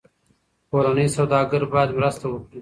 کورني 0.69 1.05
سوداګر 1.17 1.61
باید 1.73 1.89
مرسته 1.97 2.25
وکړي. 2.29 2.59